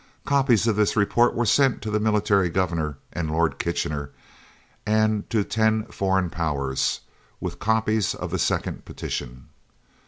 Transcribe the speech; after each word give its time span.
Copies 0.25 0.65
of 0.65 0.75
this 0.77 0.95
report 0.95 1.35
were 1.35 1.45
sent 1.45 1.79
to 1.83 1.91
the 1.91 1.99
Military 1.99 2.49
Governor 2.49 2.97
and 3.13 3.29
Lord 3.29 3.59
Kitchener, 3.59 4.09
and 4.83 5.29
to 5.29 5.43
ten 5.43 5.85
foreign 5.91 6.31
Powers, 6.31 7.01
with 7.39 7.59
copies 7.59 8.15
of 8.15 8.31
the 8.31 8.39
second 8.39 8.83
petition. 8.83 9.49